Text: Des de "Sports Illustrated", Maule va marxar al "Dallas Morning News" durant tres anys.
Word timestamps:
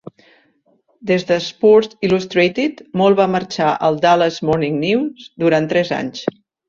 Des 1.09 1.25
de 1.31 1.35
"Sports 1.47 1.99
Illustrated", 2.07 2.81
Maule 3.01 3.19
va 3.21 3.29
marxar 3.35 3.69
al 3.89 4.01
"Dallas 4.07 4.41
Morning 4.51 4.81
News" 4.87 5.29
durant 5.45 5.69
tres 5.75 5.93
anys. 6.01 6.25